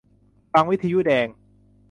[0.53, 1.27] ฟังวิทยุแดง